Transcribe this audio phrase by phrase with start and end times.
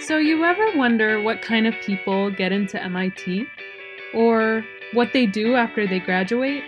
[0.00, 3.46] So, you ever wonder what kind of people get into MIT?
[4.14, 6.64] Or what they do after they graduate?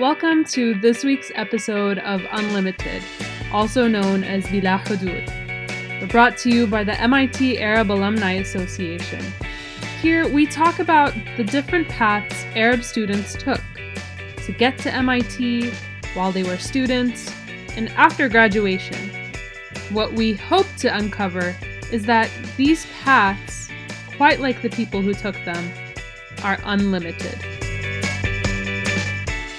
[0.00, 3.04] Welcome to this week's episode of Unlimited,
[3.52, 6.10] also known as Bila Hudud.
[6.10, 9.24] Brought to you by the MIT Arab Alumni Association.
[10.02, 13.60] Here, we talk about the different paths Arab students took
[14.44, 15.70] to get to MIT
[16.14, 17.32] while they were students
[17.76, 19.13] and after graduation.
[19.90, 21.54] What we hope to uncover
[21.92, 23.68] is that these paths,
[24.16, 25.70] quite like the people who took them,
[26.42, 27.38] are unlimited.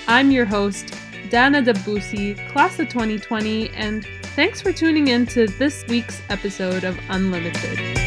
[0.08, 0.94] I'm your host,
[1.30, 7.00] Dana Dabbusi, class of 2020, and thanks for tuning in to this week's episode of
[7.10, 8.05] Unlimited.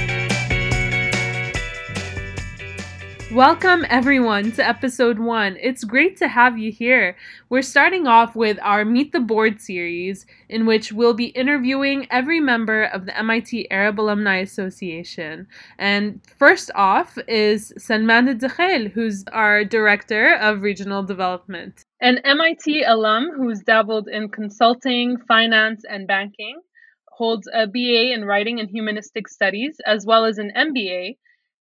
[3.39, 5.59] Welcome, everyone, to episode one.
[5.61, 7.17] It's great to have you here.
[7.49, 12.41] We're starting off with our Meet the Board series, in which we'll be interviewing every
[12.41, 15.47] member of the MIT Arab Alumni Association.
[15.79, 21.81] And first off is Salman Dakhel, who's our Director of Regional Development.
[22.01, 26.59] An MIT alum who's dabbled in consulting, finance, and banking,
[27.07, 31.15] holds a BA in Writing and Humanistic Studies, as well as an MBA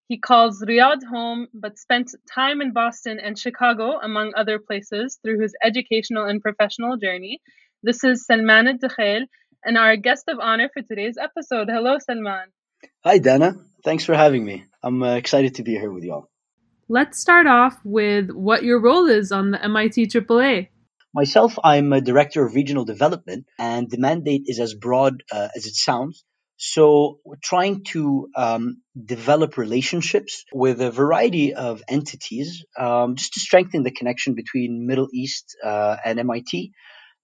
[0.08, 5.40] he calls Riyadh home, but spent time in Boston and Chicago, among other places, through
[5.40, 7.42] his educational and professional journey.
[7.82, 9.26] This is Salman Dakhel,
[9.62, 11.68] and our guest of honor for today's episode.
[11.68, 12.46] Hello, Salman.
[13.04, 13.56] Hi, Dana.
[13.84, 14.64] Thanks for having me.
[14.82, 16.30] I'm uh, excited to be here with y'all.
[16.88, 20.68] Let's start off with what your role is on the MIT AAA.
[21.12, 25.66] Myself, I'm a director of regional development, and the mandate is as broad uh, as
[25.66, 26.24] it sounds.
[26.58, 33.84] So trying to um, develop relationships with a variety of entities um, just to strengthen
[33.84, 36.72] the connection between Middle East uh, and MIT.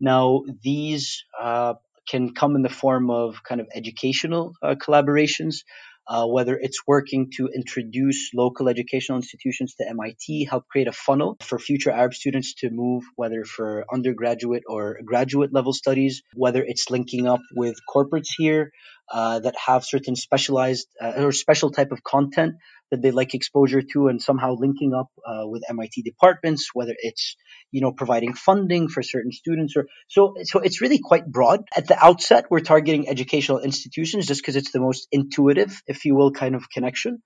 [0.00, 1.74] Now, these uh,
[2.08, 5.64] can come in the form of kind of educational uh, collaborations,
[6.06, 11.36] uh, whether it's working to introduce local educational institutions to MIT, help create a funnel
[11.42, 16.88] for future Arab students to move, whether for undergraduate or graduate level studies, whether it's
[16.88, 18.70] linking up with corporates here
[19.12, 22.54] uh, that have certain specialized uh, or special type of content
[22.90, 27.36] that they like exposure to and somehow linking up uh, with MIT departments, whether it's
[27.70, 31.64] you know providing funding for certain students or so so it's really quite broad.
[31.76, 36.14] At the outset, we're targeting educational institutions just because it's the most intuitive, if you
[36.14, 37.22] will, kind of connection.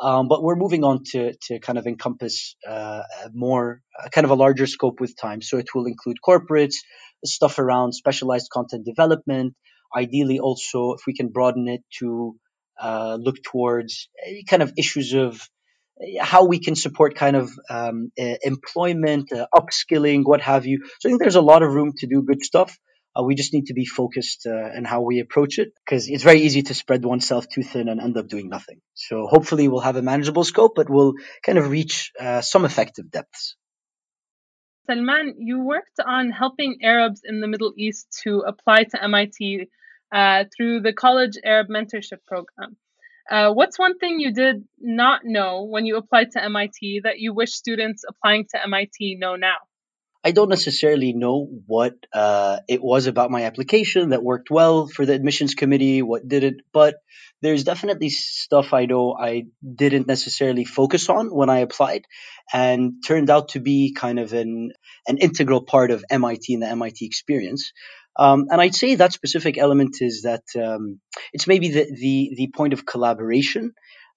[0.00, 4.30] Um, but we're moving on to, to kind of encompass uh, more, uh, kind of
[4.30, 5.42] a larger scope with time.
[5.42, 6.76] So it will include corporates,
[7.24, 9.54] stuff around specialized content development,
[9.94, 12.36] ideally also if we can broaden it to
[12.80, 15.40] uh, look towards uh, kind of issues of
[16.00, 20.80] uh, how we can support kind of um, uh, employment, uh, upskilling, what have you.
[20.98, 22.76] So I think there's a lot of room to do good stuff.
[23.14, 26.40] Uh, we just need to be focused in how we approach it because it's very
[26.40, 28.80] easy to spread oneself too thin and end up doing nothing.
[28.94, 31.12] So hopefully we'll have a manageable scope, but we'll
[31.44, 32.10] kind of reach
[32.40, 33.54] some effective depths.
[34.86, 39.68] Salman, you worked on helping Arabs in the Middle East to apply to MIT
[40.12, 42.76] uh, through the College Arab Mentorship Program.
[43.30, 47.32] Uh, what's one thing you did not know when you applied to MIT that you
[47.32, 49.56] wish students applying to MIT know now?
[50.24, 55.04] I don't necessarily know what uh, it was about my application that worked well for
[55.04, 56.96] the admissions committee, what didn't, but
[57.40, 62.04] there's definitely stuff I know I didn't necessarily focus on when I applied
[62.52, 64.72] and turned out to be kind of an,
[65.08, 67.72] an integral part of MIT and the MIT experience.
[68.16, 71.00] Um, and I'd say that specific element is that um,
[71.32, 73.72] it's maybe the, the, the point of collaboration.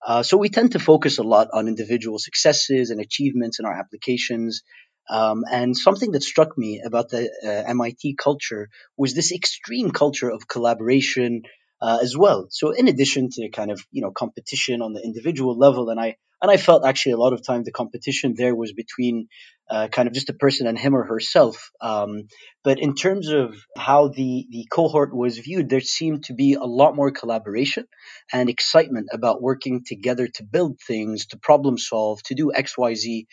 [0.05, 3.73] Uh, so we tend to focus a lot on individual successes and achievements in our
[3.73, 4.63] applications.
[5.09, 10.29] Um, and something that struck me about the uh, MIT culture was this extreme culture
[10.29, 11.43] of collaboration
[11.81, 12.47] uh, as well.
[12.49, 16.15] So in addition to kind of you know competition on the individual level, and I
[16.41, 19.27] and I felt actually a lot of time the competition there was between
[19.69, 21.71] uh, kind of just a person and him or herself.
[21.81, 22.27] Um,
[22.63, 26.63] but in terms of how the, the cohort was viewed, there seemed to be a
[26.63, 27.85] lot more collaboration
[28.31, 32.93] and excitement about working together to build things, to problem solve, to do X, Y,
[32.93, 33.27] Z.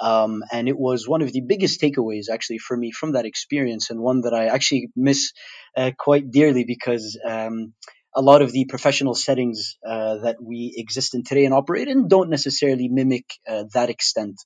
[0.00, 3.90] Um, and it was one of the biggest takeaways actually for me from that experience
[3.90, 5.32] and one that I actually miss
[5.76, 7.74] uh, quite dearly because um,
[8.14, 12.08] a lot of the professional settings uh, that we exist in today and operate in
[12.08, 14.36] don't necessarily mimic uh, that extent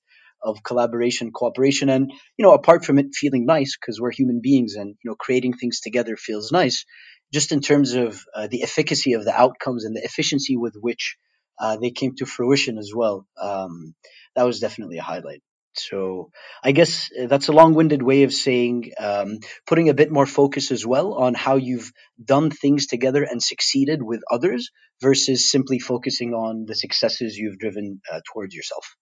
[0.42, 4.74] of collaboration, cooperation, and you know, apart from it feeling nice because we're human beings
[4.74, 6.84] and you know, creating things together feels nice.
[7.32, 11.16] Just in terms of uh, the efficacy of the outcomes and the efficiency with which
[11.60, 13.94] uh, they came to fruition as well, um,
[14.34, 15.42] that was definitely a highlight.
[15.74, 16.30] So
[16.64, 20.72] I guess uh, that's a long-winded way of saying um, putting a bit more focus
[20.72, 21.92] as well on how you've
[22.22, 24.70] done things together and succeeded with others
[25.00, 28.96] versus simply focusing on the successes you've driven uh, towards yourself.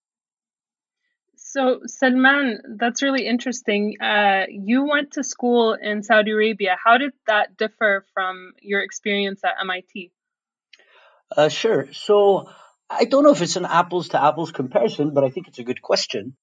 [1.36, 3.96] So, Salman, that's really interesting.
[4.02, 6.76] Uh, you went to school in Saudi Arabia.
[6.84, 10.12] How did that differ from your experience at MIT?
[11.36, 11.88] Uh, sure.
[11.92, 12.48] So,
[12.90, 15.64] I don't know if it's an apples to apples comparison, but I think it's a
[15.64, 16.36] good question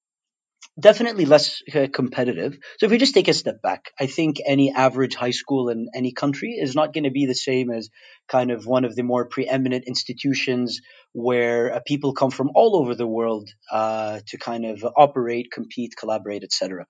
[0.79, 2.57] definitely less uh, competitive.
[2.77, 5.87] So if we just take a step back, I think any average high school in
[5.95, 7.89] any country is not going to be the same as
[8.27, 10.81] kind of one of the more preeminent institutions
[11.13, 15.93] where uh, people come from all over the world uh, to kind of operate, compete,
[15.97, 16.85] collaborate, etc.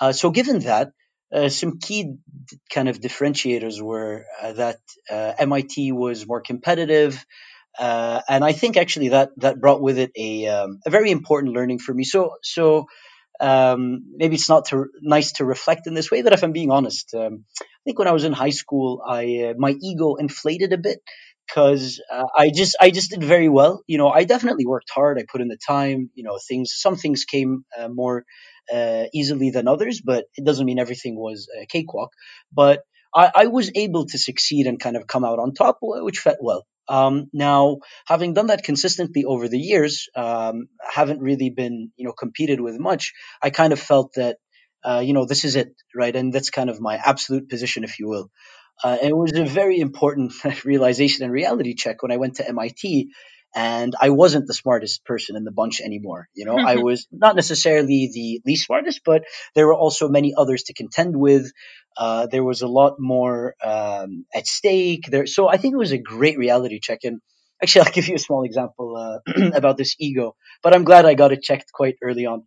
[0.00, 0.92] Uh, so given that.
[1.32, 2.14] Uh, some key
[2.72, 4.78] kind of differentiators were uh, that
[5.10, 7.24] MIT was more competitive,
[7.78, 11.80] and I think actually that that brought with it a um, a very important learning
[11.80, 12.04] for me.
[12.04, 12.86] So so
[13.40, 16.70] um, maybe it's not to, nice to reflect in this way, but if I'm being
[16.70, 20.72] honest, um, I think when I was in high school, I uh, my ego inflated
[20.72, 20.98] a bit
[21.46, 23.82] because uh, I just I just did very well.
[23.86, 25.18] You know, I definitely worked hard.
[25.18, 26.10] I put in the time.
[26.14, 28.24] You know, things some things came uh, more
[28.72, 32.10] uh, easily than others, but it doesn't mean everything was a cakewalk.
[32.52, 32.82] But
[33.14, 36.38] I, I was able to succeed and kind of come out on top, which felt
[36.40, 36.66] well.
[36.88, 42.12] Um, now, having done that consistently over the years, um, haven't really been, you know,
[42.12, 43.12] competed with much.
[43.42, 44.38] I kind of felt that,
[44.82, 46.14] uh, you know, this is it, right?
[46.14, 48.30] And that's kind of my absolute position, if you will.
[48.82, 50.32] Uh, it was a very important
[50.64, 53.10] realization and reality check when I went to MIT
[53.54, 56.28] and I wasn't the smartest person in the bunch anymore.
[56.34, 59.24] You know, I was not necessarily the least smartest, but
[59.54, 61.50] there were also many others to contend with.
[61.96, 65.92] Uh, there was a lot more um, at stake there, so I think it was
[65.92, 67.00] a great reality check.
[67.04, 67.20] And
[67.62, 71.14] actually, I'll give you a small example uh, about this ego, but I'm glad I
[71.14, 72.44] got it checked quite early on.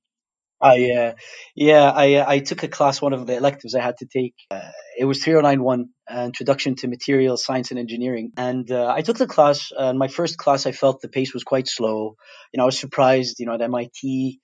[0.62, 1.13] I uh,
[1.56, 4.36] yeah I uh, I took a class one of the electives I had to take.
[4.51, 5.86] Uh, it was 3091 uh,
[6.25, 9.72] Introduction to Material Science and Engineering, and uh, I took the class.
[9.75, 12.16] Uh, my first class, I felt the pace was quite slow.
[12.54, 13.40] You know, I was surprised.
[13.40, 14.40] You know, at MIT,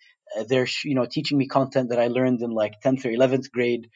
[0.48, 3.90] they're you know teaching me content that I learned in like 10th or 11th grade.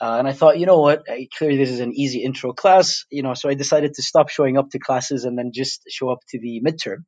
[0.00, 1.02] and I thought, you know what?
[1.08, 3.04] I, clearly, this is an easy intro class.
[3.10, 6.10] You know, so I decided to stop showing up to classes and then just show
[6.10, 7.04] up to the midterm.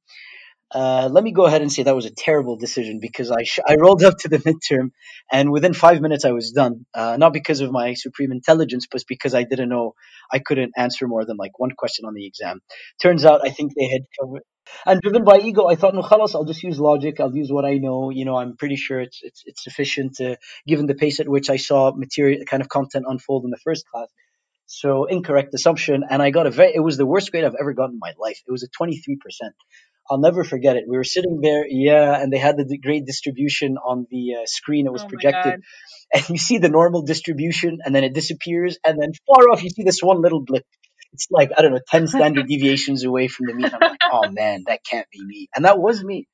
[0.73, 3.61] Uh, let me go ahead and say that was a terrible decision because I, sh-
[3.67, 4.91] I rolled up to the midterm
[5.33, 6.87] and within five minutes I was done.
[6.95, 9.95] Uh, not because of my supreme intelligence, but because I didn't know
[10.33, 12.61] I couldn't answer more than like one question on the exam.
[13.03, 14.43] Turns out I think they had covered.
[14.87, 17.21] And driven by ego, I thought, no, khalas, I'll just use logic.
[17.21, 18.11] I'll use what I know.
[18.11, 20.37] You know, I'm pretty sure it's it's, it's sufficient to,
[20.67, 23.87] given the pace at which I saw material kind of content unfold in the first
[23.89, 24.09] class.
[24.67, 26.75] So incorrect assumption, and I got a very.
[26.75, 28.41] It was the worst grade I've ever gotten in my life.
[28.49, 29.55] It was a 23 percent.
[30.09, 30.85] I'll never forget it.
[30.89, 34.87] We were sitting there, yeah, and they had the great distribution on the uh, screen.
[34.87, 35.61] It was oh projected,
[36.15, 39.71] and you see the normal distribution, and then it disappears, and then far off you
[39.71, 40.65] see this one little blip.
[41.13, 43.67] It's like I don't know, ten standard deviations away from the mean.
[43.67, 46.27] I'm like, oh man, that can't be me, and that was me.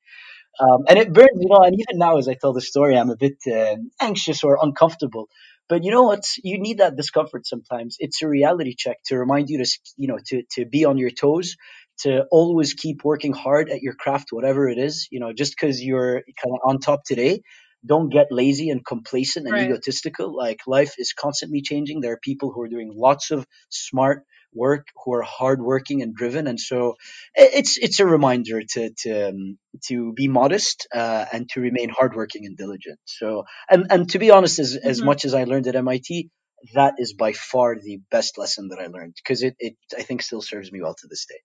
[0.59, 1.63] Um, and it burns, you know.
[1.63, 5.27] And even now, as I tell the story, I'm a bit uh, anxious or uncomfortable.
[5.69, 6.23] But you know what?
[6.43, 7.97] You need that discomfort sometimes.
[7.99, 11.11] It's a reality check to remind you to, you know, to to be on your
[11.11, 11.57] toes,
[11.99, 15.07] to always keep working hard at your craft, whatever it is.
[15.11, 17.41] You know, just because you're kind of on top today,
[17.85, 19.69] don't get lazy and complacent and right.
[19.69, 20.35] egotistical.
[20.35, 22.01] Like life is constantly changing.
[22.01, 24.23] There are people who are doing lots of smart
[24.53, 26.95] work, who are hardworking and driven, and so
[27.35, 29.57] it's it's a reminder to to um,
[29.87, 32.99] to be modest uh, and to remain hardworking and diligent.
[33.05, 34.87] So, and and to be honest, as mm-hmm.
[34.87, 36.29] as much as I learned at MIT,
[36.73, 40.21] that is by far the best lesson that I learned because it, it I think
[40.21, 41.39] still serves me well to this day.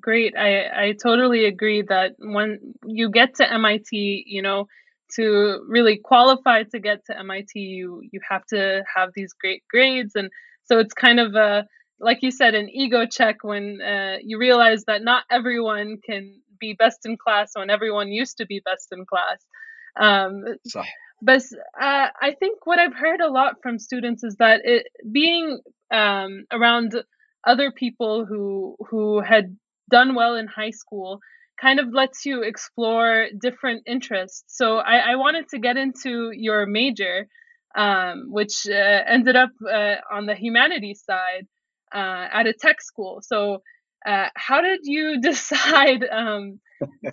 [0.00, 0.34] Great.
[0.36, 4.66] I, I totally agree that when you get to MIT, you know,
[5.16, 10.14] to really qualify to get to MIT, you, you have to have these great grades.
[10.14, 10.30] And
[10.64, 11.66] so it's kind of a,
[12.00, 16.74] like you said, an ego check when uh, you realize that not everyone can be
[16.74, 19.44] best in class when everyone used to be best in class.
[19.98, 20.44] Um,
[21.22, 21.42] but
[21.80, 26.44] uh, I think what I've heard a lot from students is that it, being um,
[26.52, 26.94] around
[27.44, 29.56] other people who who had
[29.88, 31.20] done well in high school
[31.60, 34.44] kind of lets you explore different interests.
[34.56, 37.26] So I, I wanted to get into your major,
[37.76, 41.46] um, which uh, ended up uh, on the humanities side
[41.92, 43.20] uh, at a tech school.
[43.22, 43.62] So
[44.06, 46.60] uh, how did you decide um,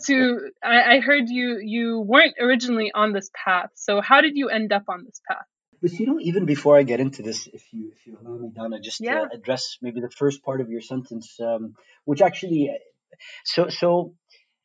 [0.06, 0.52] to?
[0.64, 3.72] I, I heard you you weren't originally on this path.
[3.76, 5.46] So how did you end up on this path?
[5.82, 8.50] But you know, even before I get into this, if you if you allow me,
[8.56, 9.22] Donna, just yeah.
[9.22, 12.72] to address maybe the first part of your sentence, um, which actually,
[13.44, 14.14] so so,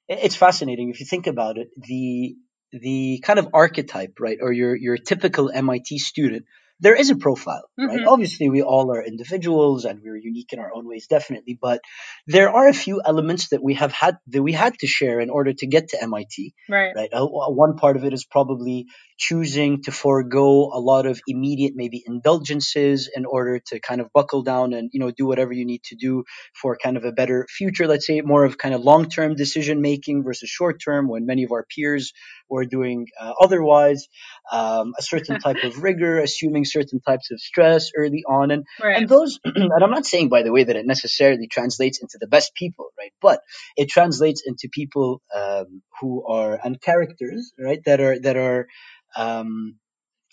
[0.08, 1.68] it's fascinating if you think about it.
[1.76, 2.36] The
[2.72, 6.44] the kind of archetype, right, or your your typical MIT student,
[6.80, 8.00] there is a profile, right?
[8.00, 8.06] Mhm.
[8.06, 11.58] Obviously, we all are individuals and we're unique in our own ways, definitely.
[11.60, 11.80] But
[12.26, 15.30] there are a few elements that we have had that we had to share in
[15.30, 16.92] order to get to MIT, Right.
[16.96, 17.10] right?
[17.12, 17.26] Uh,
[17.64, 18.87] one part of it is probably
[19.18, 24.42] choosing to forego a lot of immediate, maybe indulgences, in order to kind of buckle
[24.42, 26.25] down and you know do whatever you need to do
[26.60, 27.87] for kind of a better future.
[27.87, 31.66] Let's say more of kind of long-term decision making versus short-term, when many of our
[31.75, 32.12] peers
[32.50, 34.09] were doing uh, otherwise.
[34.52, 38.97] Um, a certain type of rigor, assuming certain types of stress early on, and Right.
[38.99, 42.26] and those and i'm not saying by the way that it necessarily translates into the
[42.26, 43.40] best people right but
[43.76, 48.69] it translates into people um, who are and characters right that are that are
[49.16, 49.76] um,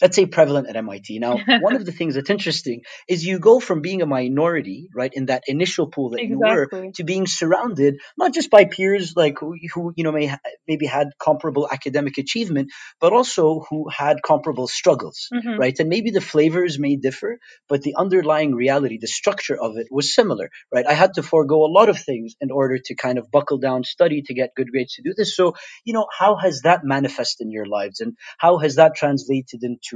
[0.01, 1.20] let's say prevalent at MIT.
[1.20, 5.12] Now, one of the things that's interesting is you go from being a minority, right,
[5.13, 9.39] in that initial pool that you were, to being surrounded not just by peers like
[9.39, 14.18] who, who you know may ha- maybe had comparable academic achievement, but also who had
[14.24, 15.58] comparable struggles, Mhm.
[15.58, 15.77] right?
[15.80, 17.39] And maybe the flavors may differ,
[17.70, 20.86] but the underlying reality, the structure of it was similar, right?
[20.86, 23.84] I had to forego a lot of things in order to kind of buckle down,
[23.84, 25.36] study to get good grades to do this.
[25.36, 25.54] So,
[25.86, 29.87] you know, how has that manifested in your lives, and how has that translated into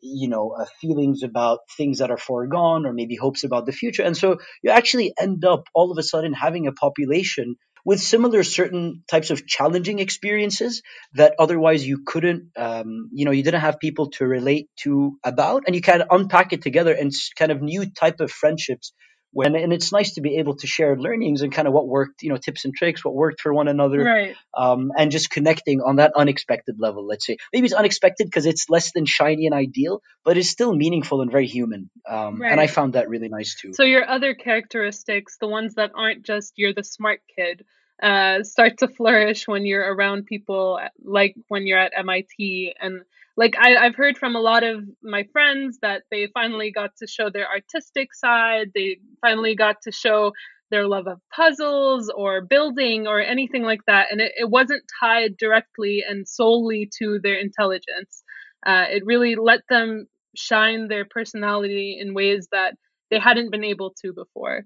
[0.00, 4.02] you know uh, feelings about things that are foregone or maybe hopes about the future.
[4.02, 8.42] And so you actually end up all of a sudden having a population with similar
[8.42, 10.82] certain types of challenging experiences
[11.14, 15.64] that otherwise you couldn't um, you know you didn't have people to relate to about.
[15.66, 18.92] And you kind of unpack it together and kind of new type of friendships
[19.32, 22.22] when and it's nice to be able to share learnings and kind of what worked
[22.22, 24.36] you know tips and tricks what worked for one another Right.
[24.56, 27.06] um, and just connecting on that unexpected level.
[27.06, 30.74] Let's say maybe it's unexpected because it's less than shiny and ideal, but it's still
[30.74, 31.90] meaningful and very human.
[32.08, 33.72] Um, And I found that really nice too.
[33.74, 37.64] So your other characteristics, the ones that aren't just you're the smart kid,
[38.02, 42.74] uh, start to flourish when you're around people like when you're at MIT.
[42.80, 43.02] And
[43.38, 47.06] like I, I've heard from a lot of my friends that they finally got to
[47.06, 48.72] show their artistic side.
[48.74, 50.32] They finally got to show
[50.72, 54.08] their love of puzzles or building or anything like that.
[54.10, 58.24] And it, it wasn't tied directly and solely to their intelligence.
[58.66, 62.74] Uh, it really let them shine their personality in ways that
[63.08, 64.64] they hadn't been able to before.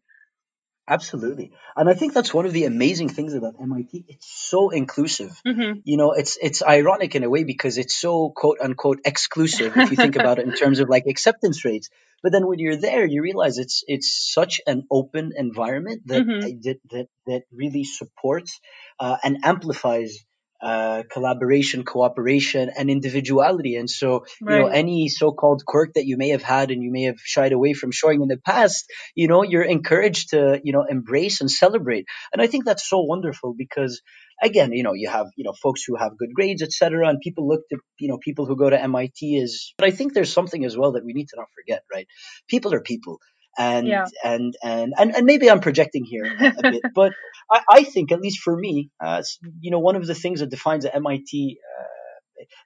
[0.89, 4.05] Absolutely, and I think that's one of the amazing things about MIT.
[4.09, 5.41] It's so inclusive.
[5.47, 9.77] hmm You know, it's it's ironic in a way because it's so quote unquote exclusive
[9.77, 11.89] if you think about it in terms of like acceptance rates.
[12.23, 16.41] But then when you're there, you realize it's it's such an open environment that hmm
[16.41, 18.61] that that, that really supports
[18.99, 20.19] uh, and amplifies
[20.63, 23.77] uh, collaboration, cooperation, and individuality.
[23.77, 27.03] And so, you know, any so-called quirk that you may have had and you may
[27.05, 28.85] have shied away from showing in the past,
[29.17, 32.07] you know, you're encouraged to, you know, embrace and celebrate.
[32.33, 34.01] And I think that's so wonderful because
[34.41, 37.49] again, you know, you have, you know, folks who have good grades, etc., and people
[37.49, 40.65] look to, you know, people who go to MIT as but I think there's something
[40.65, 42.07] as well that we need to not forget, right?
[42.49, 43.19] People are people.
[43.59, 44.05] And, Yeah.
[44.25, 47.15] and and and and maybe I'm projecting here a, bit, but
[47.51, 49.23] I, I think at least for me, uh,
[49.61, 51.85] you know, one of the things that defines the MIT, uh,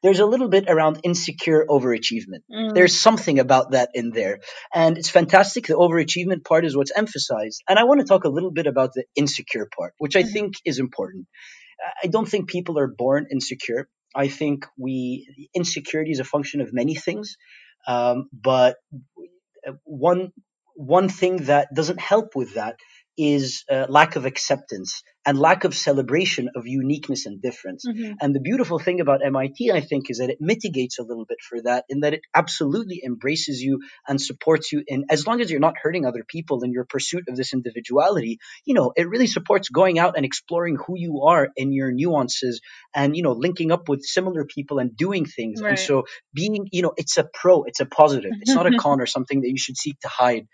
[0.02, 2.43] there's a little bit around insecure overachievement.
[2.52, 4.40] Mm, There's something about that in there.
[4.75, 5.66] And it's fantastic.
[5.66, 7.62] The overachievement part is what's emphasized.
[7.69, 10.33] And I want to talk a little bit about the insecure part, which I Mhm.
[10.33, 11.26] think is important.
[12.02, 13.88] I don't think people are born insecure.
[14.14, 17.37] I think we insecurity is a function of many things,
[17.88, 18.76] um, but
[19.69, 20.33] uh, one
[20.76, 22.76] one thing that doesn't help with that
[23.16, 27.85] is uh, lack of acceptance and lack of celebration of uniqueness and difference.
[27.85, 28.14] mhm.
[28.20, 31.38] And the beautiful thing about MIT, I think, is that it mitigates a little bit
[31.40, 35.50] for that, in that it absolutely embraces you and supports you in as long as
[35.50, 39.26] you're not hurting other people in your pursuit of this individuality, you know, it really
[39.26, 42.61] supports going out and exploring who you are in your nuances
[42.94, 45.61] and, you know, linking up with similar people and doing things.
[45.70, 48.30] And so being, you know, it's a pro, it's a positive.
[48.40, 50.46] It's not a con or something that you should seek to hide.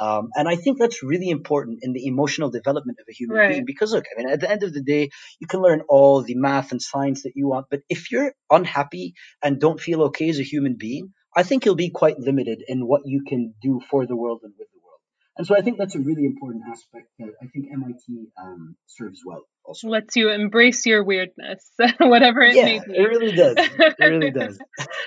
[0.00, 3.64] Um, and I think that's really important in the emotional development of a human being
[3.66, 6.34] because, look, I mean, at the end of the day, you can learn all the
[6.34, 10.40] math and science that you want, but if you're unhappy and don't feel okay as
[10.40, 14.06] a human being, I think you'll be quite limited in what you can do for
[14.06, 15.00] the world and with the world.
[15.36, 19.20] And so I think that's a really important aspect that I think MIT um, serves
[19.24, 19.88] well also.
[19.88, 22.94] Lets you embrace your weirdness, whatever it may Yeah, be.
[22.98, 23.56] it really does.
[23.58, 24.58] It really does.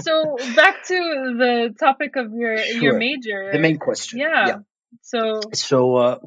[0.00, 0.94] so back to
[1.38, 3.50] the topic of your your major.
[3.52, 4.18] The main question.
[4.18, 4.46] yeah.
[4.46, 4.56] Yeah.
[5.02, 6.18] So So, uh,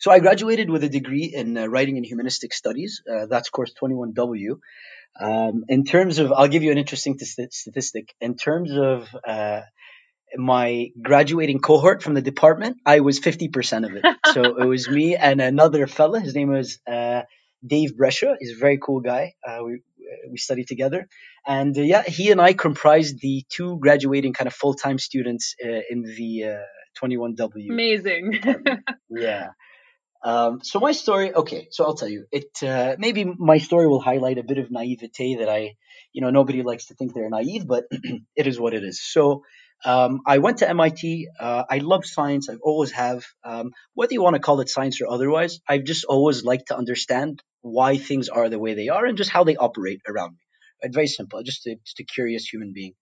[0.00, 3.02] so I graduated with a degree in uh, writing and humanistic studies.
[3.08, 4.58] Uh, that's course 21W.
[5.20, 8.14] Um, in terms of, I'll give you an interesting tis- statistic.
[8.20, 9.62] In terms of uh,
[10.36, 14.04] my graduating cohort from the department, I was 50% of it.
[14.32, 16.20] So it was me and another fella.
[16.20, 17.22] His name was uh,
[17.66, 18.36] Dave Brescia.
[18.38, 19.34] He's a very cool guy.
[19.46, 19.80] Uh, we
[20.30, 21.08] we studied together,
[21.46, 25.54] and uh, yeah, he and I comprised the two graduating kind of full time students
[25.64, 26.58] uh, in the
[27.02, 27.70] 21W.
[27.70, 28.40] Amazing.
[29.10, 29.48] yeah.
[30.24, 32.26] Um, so my story, okay, so I'll tell you.
[32.32, 35.76] It uh, maybe my story will highlight a bit of naivete that I,
[36.12, 37.84] you know, nobody likes to think they're naive, but
[38.36, 39.00] it is what it is.
[39.02, 39.42] So
[39.84, 41.28] um, I went to MIT.
[41.38, 42.48] Uh, I love science.
[42.48, 43.24] I've always have.
[43.44, 46.76] Um, whether you want to call it science or otherwise, I've just always liked to
[46.76, 50.38] understand why things are the way they are and just how they operate around me.
[50.82, 50.94] Right?
[50.94, 51.42] Very simple.
[51.42, 52.94] Just a, just a curious human being.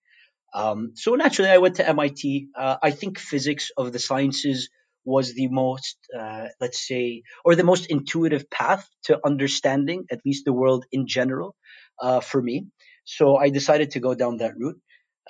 [0.54, 2.48] Um, so naturally, I went to MIT.
[2.56, 4.70] Uh, I think physics of the sciences
[5.04, 10.44] was the most, uh, let's say, or the most intuitive path to understanding at least
[10.44, 11.54] the world in general
[12.00, 12.66] uh, for me.
[13.04, 14.80] So I decided to go down that route.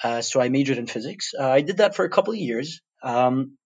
[0.03, 1.33] Uh, so I majored in physics.
[1.39, 2.81] Uh, I did that for a couple of years.
[3.03, 3.57] Um,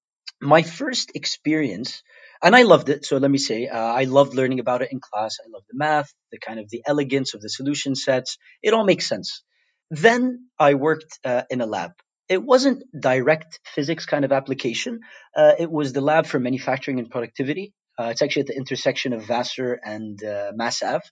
[0.41, 2.03] my first experience,
[2.43, 3.05] and I loved it.
[3.05, 5.37] So let me say, uh, I loved learning about it in class.
[5.45, 8.39] I loved the math, the kind of the elegance of the solution sets.
[8.63, 9.43] It all makes sense.
[9.91, 11.93] Then I worked uh, in a lab
[12.31, 15.01] it wasn't direct physics kind of application.
[15.37, 17.75] Uh, it was the lab for manufacturing and productivity.
[17.99, 21.05] Uh, it's actually at the intersection of Vassar and uh, Mass Ave.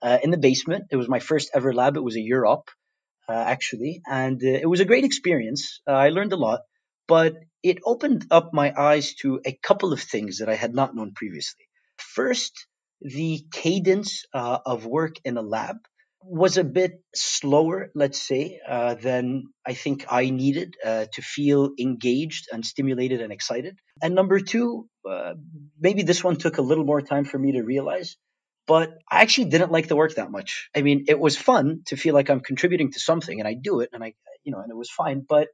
[0.00, 1.96] Uh, in the basement, it was my first ever lab.
[1.96, 2.72] It was a UROP, uh,
[3.28, 5.80] actually, and uh, it was a great experience.
[5.86, 6.60] I learned a lot,
[7.08, 10.94] but it opened up my eyes to a couple of things that I had not
[10.94, 11.66] known previously.
[11.96, 12.66] First,
[13.00, 15.76] the cadence of work in a lab
[16.24, 21.70] was a bit slower, let's say, uh, than I think I needed uh, to feel
[21.80, 23.78] engaged and stimulated and excited.
[24.00, 25.34] And number two, uh,
[25.80, 28.16] maybe this one took a little more time for me to realize,
[28.66, 30.68] but I actually didn't like the work that much.
[30.76, 33.80] I mean, it was fun to feel like I'm contributing to something, and I do
[33.80, 34.14] it, and I,
[34.44, 35.48] you know, and it was fine, but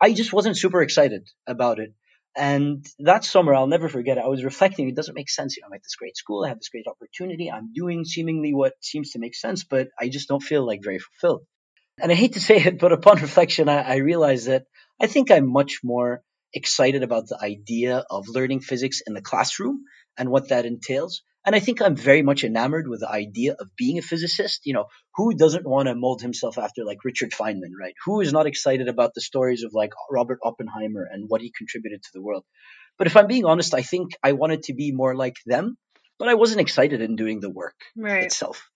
[0.00, 1.94] I just wasn't super excited about it.
[2.36, 4.24] And that summer, I'll never forget it.
[4.24, 5.56] I was reflecting, it doesn't make sense.
[5.56, 8.54] You know, I'm at this great school, I have this great opportunity, I'm doing seemingly
[8.54, 11.42] what seems to make sense, but I just don't feel like very fulfilled.
[12.00, 14.64] And I hate to say it, but upon reflection, I, I realized that
[15.00, 16.22] I think I'm much more
[16.54, 19.84] excited about the idea of learning physics in the classroom
[20.18, 23.74] and what that entails and I think I'm very much enamored with the idea of
[23.76, 24.60] being a physicist.
[24.64, 27.94] You know, who doesn't want to mold himself after like Richard Feynman, right?
[28.04, 32.02] Who is not excited about the stories of like Robert Oppenheimer and what he contributed
[32.02, 32.44] to the world?
[32.98, 35.76] But if I'm being honest, I think I wanted to be more like them,
[36.18, 38.24] but I wasn't excited in doing the work right.
[38.24, 38.68] itself.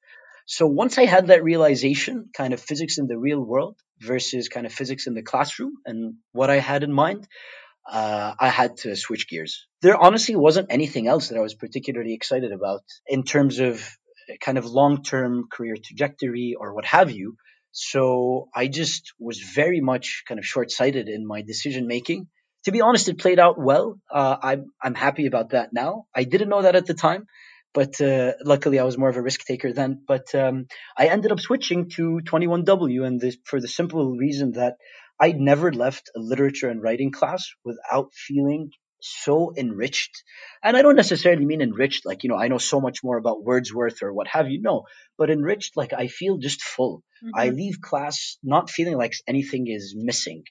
[0.46, 4.64] So once I had that realization, kind of physics in the real world versus kind
[4.64, 7.26] of physics in the classroom and what I had in mind,
[7.90, 9.66] uh, I had to switch gears.
[9.82, 13.88] There honestly wasn't anything else that I was particularly excited about in terms of
[14.40, 17.36] kind of long term career trajectory or what have you.
[17.72, 22.28] So I just was very much kind of short sighted in my decision making.
[22.64, 24.00] To be honest, it played out well.
[24.10, 26.06] Uh, I'm, I'm happy about that now.
[26.14, 27.26] I didn't know that at the time,
[27.74, 30.02] but uh, luckily I was more of a risk taker then.
[30.08, 34.76] But um, I ended up switching to 21W, and this, for the simple reason that
[35.20, 40.22] I never left a literature and writing class without feeling so enriched.
[40.62, 43.42] And I don't necessarily mean enriched like, you know, I know so much more about
[43.44, 44.60] Wordsworth or what have you.
[44.60, 44.84] No,
[45.16, 47.02] but enriched like I feel just full.
[47.22, 47.30] Mm-hmm.
[47.34, 50.44] I leave class not feeling like anything is missing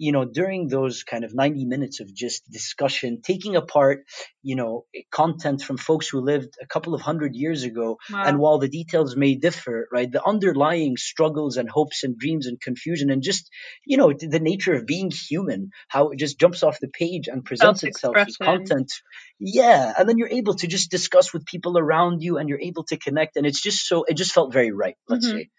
[0.00, 4.06] you know, during those kind of 90 minutes of just discussion, taking apart,
[4.42, 7.98] you know, content from folks who lived a couple of hundred years ago.
[8.10, 8.24] Wow.
[8.24, 12.58] And while the details may differ, right, the underlying struggles and hopes and dreams and
[12.58, 13.50] confusion and just,
[13.84, 17.44] you know, the nature of being human, how it just jumps off the page and
[17.44, 18.90] presents itself as content.
[19.38, 19.92] Yeah.
[19.98, 22.96] And then you're able to just discuss with people around you and you're able to
[22.96, 23.36] connect.
[23.36, 25.40] And it's just so, it just felt very right, let's mm-hmm.
[25.40, 25.50] say.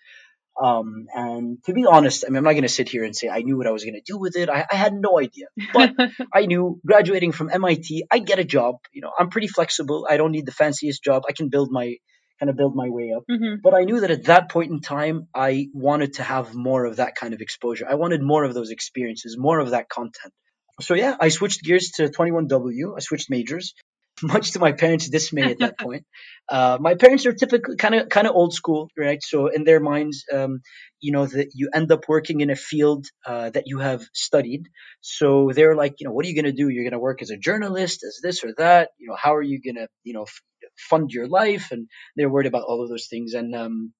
[0.62, 3.30] Um, and to be honest, I mean, I'm not going to sit here and say
[3.30, 4.50] I knew what I was going to do with it.
[4.50, 5.94] I, I had no idea, but
[6.34, 8.76] I knew graduating from MIT, I'd get a job.
[8.92, 10.08] You know, I'm pretty flexible.
[10.10, 11.24] I don't need the fanciest job.
[11.28, 11.96] I can build my
[12.40, 13.24] kind of build my way up.
[13.30, 13.62] Mm-hmm.
[13.62, 16.96] But I knew that at that point in time, I wanted to have more of
[16.96, 17.86] that kind of exposure.
[17.88, 20.34] I wanted more of those experiences, more of that content.
[20.80, 22.98] So yeah, I switched gears to 21W.
[22.98, 23.76] I switched majors
[24.23, 26.05] much to my parents' dismay at that point.
[26.49, 29.19] Uh, my parents are typically kind of kind of old school, right?
[29.23, 30.62] So in their minds, um,
[30.99, 34.67] you know, that you end up working in a field uh, that you have studied.
[35.01, 36.69] So they're like, you know, what are you going to do?
[36.69, 38.89] You're going to work as a journalist, as this or that.
[38.97, 40.41] You know, how are you going to, you know, f-
[40.77, 41.71] fund your life?
[41.71, 43.34] And they're worried about all of those things.
[43.34, 43.93] And um,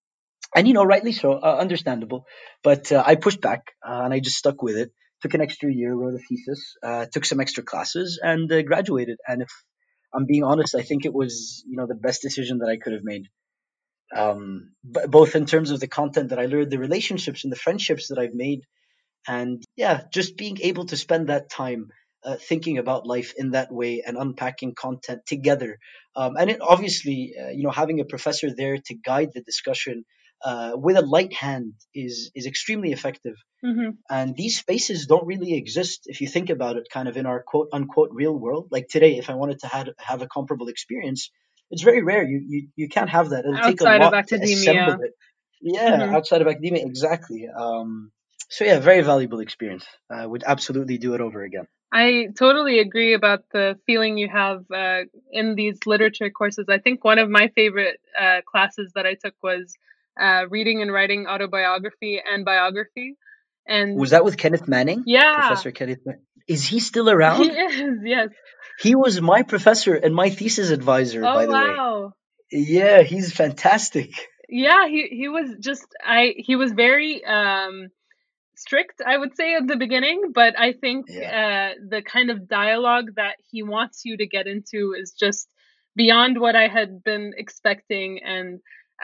[0.56, 2.26] and you know, rightly so, uh, understandable.
[2.64, 4.92] But uh, I pushed back uh, and I just stuck with it.
[5.22, 9.20] Took an extra year, wrote a thesis, uh, took some extra classes, and graduated.
[9.28, 9.50] And if
[10.14, 12.94] I'm being honest, I think it was you know the best decision that I could
[12.94, 13.28] have made.
[14.16, 17.58] Um, b- both in terms of the content that I learned, the relationships and the
[17.58, 18.62] friendships that I've made,
[19.28, 21.92] and yeah, just being able to spend that time
[22.26, 25.80] uh, thinking about life in that way and unpacking content together.
[26.16, 30.06] Um, and it obviously, uh, you know, having a professor there to guide the discussion
[30.44, 33.36] uh, with a light hand is is extremely effective.
[33.66, 33.92] Mm-hmm.
[34.10, 37.44] And these spaces don't really exist if you think about it, kind of in our
[37.44, 38.68] quote unquote real world.
[38.72, 41.30] Like today, if I wanted to have, have a comparable experience,
[41.70, 42.24] it's very rare.
[42.24, 43.46] You you, you can't have that.
[43.46, 44.44] It'll Outside take a lot of to academia.
[44.46, 45.14] assemble it.
[45.62, 46.16] Yeah, Mhm.
[46.16, 47.48] outside of academia, exactly.
[47.48, 48.12] Um,
[48.50, 49.86] so yeah, very valuable experience.
[50.10, 51.68] I would absolutely do it over again.
[51.94, 55.02] I totally agree about the feeling you have uh,
[55.32, 56.66] in these literature courses.
[56.70, 59.76] I think one of my favorite uh, classes that I took was
[60.22, 63.16] uh, reading and writing autobiography and biography.
[63.68, 65.04] And Was that with Kenneth Manning?
[65.06, 65.36] Yeah.
[65.40, 66.26] Professor Kenneth Manning.
[66.48, 67.44] Is he still around?
[67.44, 68.30] he is, yes.
[68.80, 71.60] He was my professor and my thesis advisor, Oh by the way.
[71.78, 72.14] wow.
[72.52, 74.10] Yeah, he's fantastic.
[74.50, 77.88] Yeah, he he was just I he was very um
[78.56, 83.10] strict, I would say at the beginning, but I think uh the kind of dialogue
[83.16, 85.48] that he wants you to get into is just
[85.96, 88.60] beyond what I had been expecting and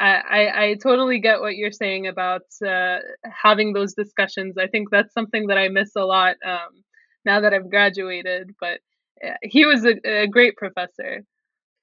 [0.06, 4.58] I, I totally get what you're saying about uh, having those discussions.
[4.58, 6.84] I think that's something that I miss a lot um,
[7.26, 8.52] now that I've graduated.
[8.60, 8.80] But
[9.26, 11.24] uh, he was a, a great professor.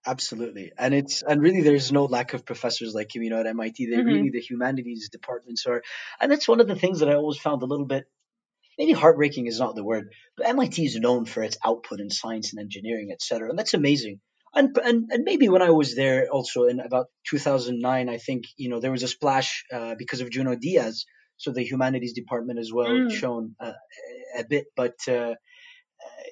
[0.07, 0.71] Absolutely.
[0.79, 3.87] And it's and really there's no lack of professors like him, you know, at MIT.
[3.87, 4.07] They Mhm.
[4.07, 5.83] really the humanities departments are
[6.21, 8.07] and that's one of the things that I always found a little bit
[8.79, 12.53] maybe heartbreaking is not the word, but MIT is known for its output in science
[12.53, 13.49] and engineering, etc.
[13.51, 14.21] And that's amazing.
[14.55, 18.69] And, and and maybe when I was there also in about 2009, I think you
[18.69, 21.05] know there was a splash uh, because of Junot Diaz,
[21.37, 23.11] so the humanities department as well Mm.
[23.11, 23.73] shown uh,
[24.39, 25.35] a bit, but uh,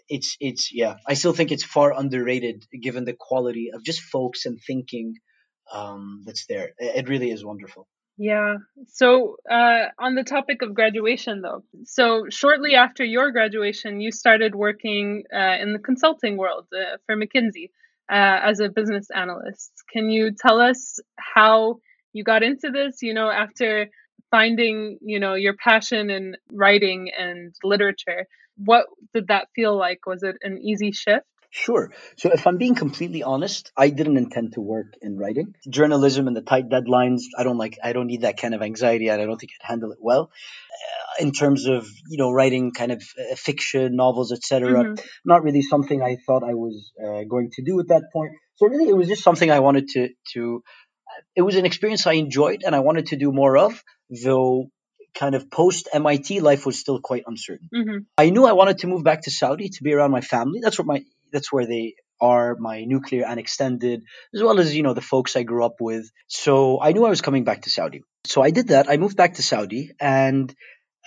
[0.08, 4.46] it's it's yeah, I still think it's far underrated given the quality of just folks
[4.46, 5.14] and thinking
[5.72, 6.70] um, that's there.
[6.78, 7.88] It really is wonderful.
[8.18, 8.56] Yeah.
[8.88, 14.54] So, uh, on the topic of graduation, though, so shortly after your graduation, you started
[14.54, 17.70] working uh, in the consulting world uh, for McKinsey
[18.10, 19.72] uh, as a business analyst.
[19.92, 21.76] Can you tell us how
[22.12, 23.02] you got into this?
[23.02, 23.88] You know, after
[24.30, 30.06] finding, you know, your passion in writing and literature, what did that feel like?
[30.06, 31.26] Was it an easy shift?
[31.54, 31.92] Sure.
[32.16, 35.54] So if I'm being completely honest, I didn't intend to work in writing.
[35.68, 39.08] Journalism and the tight deadlines, I don't like I don't need that kind of anxiety
[39.08, 40.30] and I don't think I'd handle it well.
[40.30, 44.84] Uh, in terms of, you know, writing kind of uh, fiction, novels, etc.
[44.84, 45.04] Mhm.
[45.26, 48.32] Not really something I thought I was uh, going to do at that point.
[48.56, 50.62] So really it was just something I wanted to to
[51.36, 53.82] it was an experience I enjoyed and I wanted to do more of,
[54.24, 54.70] though
[55.14, 57.68] kind of post MIT life was still quite uncertain.
[57.74, 58.06] Mhm.
[58.16, 60.60] I knew I wanted to move back to Saudi to be around my family.
[60.62, 64.82] That's what my that's where they are, my nuclear and extended, as well as you
[64.82, 66.10] know the folks I grew up with.
[66.28, 68.02] So I knew I was coming back to Saudi.
[68.24, 68.88] So I did that.
[68.88, 70.54] I moved back to Saudi, and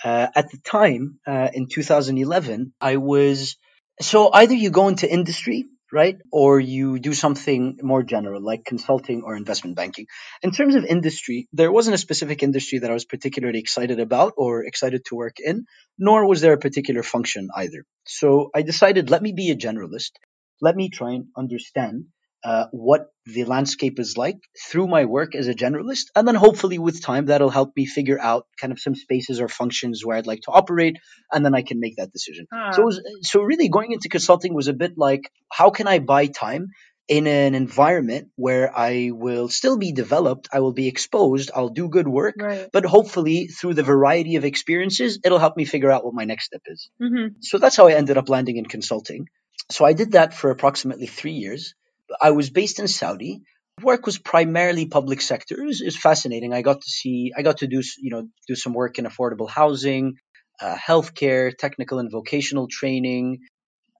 [0.04, 3.56] uh, at the time uh, in 2011, I was
[4.00, 5.64] so either you go into industry,
[5.96, 10.06] right, or you do something more general like consulting or investment banking.
[10.42, 14.34] In terms of industry, there wasn't a specific industry that I was particularly excited about
[14.36, 15.64] or excited to work in
[15.98, 17.84] nor was there a particular function either.
[18.06, 20.12] So I decided, let me be a generalist.
[20.60, 22.06] Let me try and understand
[22.46, 26.04] uh, what the landscape is like through my work as a generalist.
[26.14, 29.48] And then hopefully with time, that'll help me figure out kind of some spaces or
[29.48, 30.96] functions where I'd like to operate.
[31.32, 32.46] And then I can make that decision.
[32.52, 32.70] Ah.
[32.70, 36.26] So, was, so really going into consulting was a bit like, how can I buy
[36.26, 36.68] time
[37.08, 41.88] in an environment where I will still be developed, I will be exposed, I'll do
[41.88, 42.68] good work, right.
[42.72, 46.44] but hopefully through the variety of experiences, it'll help me figure out what my next
[46.46, 46.90] step is.
[47.00, 49.26] hmm So that's how I ended up landing in consulting.
[49.70, 51.74] So I did that for approximately three years.
[52.20, 53.42] I was based in Saudi.
[53.82, 55.60] Work was primarily public sector.
[55.60, 56.54] It was, it was fascinating.
[56.54, 59.50] I got to see, I got to do, you know, do some work in affordable
[59.50, 60.14] housing,
[60.60, 63.40] uh, healthcare, technical and vocational training,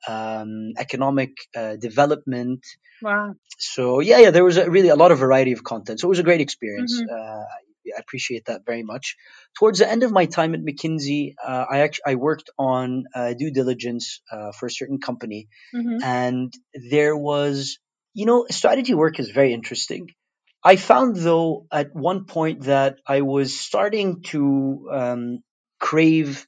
[0.09, 2.65] um, economic uh, development.
[3.03, 3.35] Wow.
[3.59, 6.01] So yeah, yeah, there was a, really a lot of variety of content.
[6.01, 6.99] So it was a great experience.
[7.01, 7.13] Mhm.
[7.13, 7.45] Uh,
[7.97, 9.17] I appreciate that very much.
[9.59, 13.35] Towards the end of my time at McKinsey, uh, I actually I worked on uh,
[13.35, 16.53] due diligence uh, for a certain company, hmm and
[16.91, 17.79] there was,
[18.17, 20.09] you know, strategy work is very interesting.
[20.65, 25.39] I found though at one point that I was starting to um,
[25.79, 26.47] crave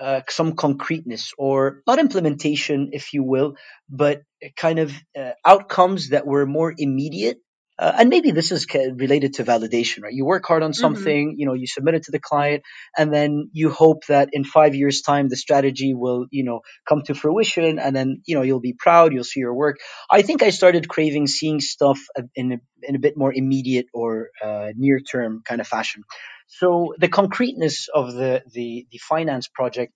[0.00, 3.56] uh, some concreteness or not implementation, if you will,
[3.90, 4.22] but
[4.56, 7.36] kind of uh, outcomes that were more immediate.
[7.80, 10.12] Uh, and maybe this is related to validation, right?
[10.12, 12.62] You work hard on something, you know, you submit it to the client,
[12.98, 17.00] and then you hope that in five years' time the strategy will, you know, come
[17.06, 19.78] to fruition, and then you know you'll be proud, you'll see your work.
[20.10, 21.98] I think I started craving seeing stuff
[22.34, 26.02] in a, in a bit more immediate or uh, near term kind of fashion.
[26.48, 29.94] So the concreteness of the the, the finance project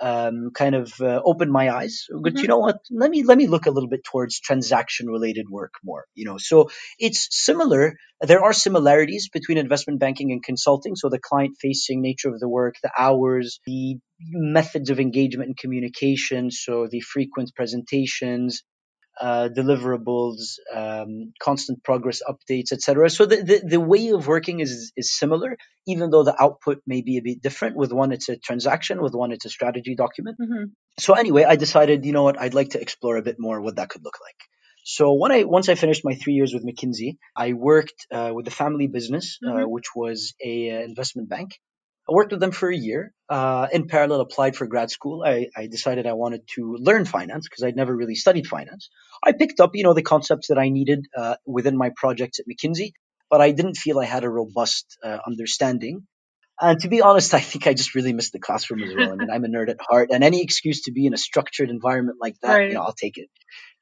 [0.00, 2.06] um, kind of uh, opened my eyes.
[2.22, 2.42] But Mhm.
[2.42, 2.78] you know what?
[2.90, 6.06] Let me let me look a little bit towards transaction related work more.
[6.14, 7.94] You know, so it's similar.
[8.20, 10.96] There are similarities between investment banking and consulting.
[10.96, 15.56] So the client facing nature of the work, the hours, the methods of engagement and
[15.58, 16.50] communication.
[16.50, 18.62] So the frequent presentations,
[19.20, 23.10] uh, deliverables, um, constant progress updates, etc.
[23.10, 27.02] So the, the, the way of working is is similar, even though the output may
[27.02, 27.76] be a bit different.
[27.76, 29.02] With one, it's a transaction.
[29.02, 30.36] With one, it's a strategy document.
[30.40, 30.72] Mhm.
[30.98, 33.76] So anyway, I decided, you know what, I'd like to explore a bit more what
[33.76, 34.36] that could look like.
[34.84, 38.44] So when I once I finished my three years with McKinsey, I worked uh, with
[38.46, 39.70] the family business, uh, Mhm.
[39.70, 41.50] which was a uh, investment bank.
[42.08, 43.12] I worked with them for a year.
[43.28, 45.22] Uh, in parallel, applied for grad school.
[45.26, 48.88] I, I decided I wanted to learn finance because I'd never really studied finance.
[49.24, 52.46] I picked up, you know, the concepts that I needed uh, within my projects at
[52.46, 52.92] McKinsey,
[53.30, 56.06] but I didn't feel I had a robust uh, understanding.
[56.60, 59.12] And to be honest, I think I just really missed the classroom as well.
[59.12, 61.70] I mean, I'm a nerd at heart, and any excuse to be in a structured
[61.70, 62.68] environment like that, Right.
[62.68, 63.28] you know, I'll take it.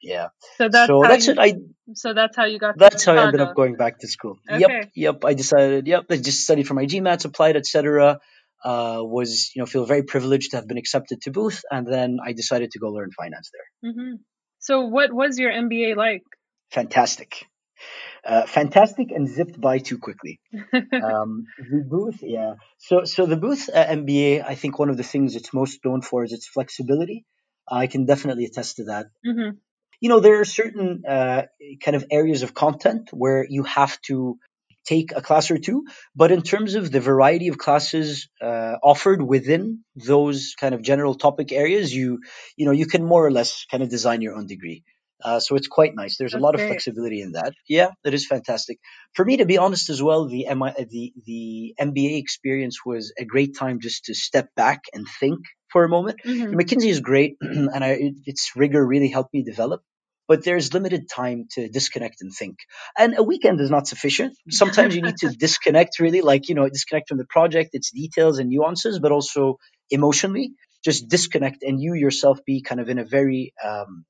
[0.01, 0.27] Yeah.
[0.57, 1.39] So that's so how that's you, it.
[1.39, 1.53] I
[1.93, 2.73] So that's how you got.
[2.73, 4.37] to that's how I ended up going back to school.
[4.49, 4.59] Okay.
[4.59, 5.25] Yep, yep.
[5.25, 5.87] I decided.
[5.87, 8.19] Yep, I just studied for my GMATs, applied, etc.
[8.63, 12.17] Uh, was you know feel very privileged to have been accepted to Booth, and then
[12.23, 13.91] I decided to go learn finance there.
[13.91, 14.15] hmm
[14.59, 16.23] So what was your MBA like?
[16.71, 17.47] Fantastic,
[18.25, 20.39] uh, fantastic, and zipped by too quickly.
[20.73, 22.55] um, the booth, yeah.
[22.77, 26.01] So, so the booth uh, MBA, I think one of the things it's most known
[26.01, 27.25] for is its flexibility.
[27.69, 29.07] I can definitely attest to that.
[29.23, 29.51] hmm
[30.01, 31.43] You know, there are certain uh,
[31.83, 34.37] kind of areas of content where you have to
[34.87, 39.21] take a class or two, but in terms of the variety of classes uh, offered
[39.21, 42.19] within those kind of general topic areas, you
[42.57, 44.83] you know you can more or less kind of design your own degree.
[45.23, 46.17] Uh, so it's quite nice.
[46.17, 47.53] There's a That's lot of flexibility in that.
[47.67, 48.79] Yeah, that is fantastic.
[49.13, 53.25] For me, to be honest, as well, the MI, the the MBA experience was a
[53.25, 55.39] great time just to step back and think
[55.71, 56.19] for a moment.
[56.23, 59.81] hmm McKinsey is great, and I, it- its rigor really helped me develop.
[60.27, 62.57] But there's limited time to disconnect and think,
[62.97, 64.37] and a weekend is not sufficient.
[64.49, 68.39] Sometimes you need to disconnect, really, like you know, disconnect from the project, its details
[68.39, 69.57] and nuances, but also
[69.89, 70.51] emotionally,
[70.83, 74.05] just disconnect, and you yourself be kind of in a very um,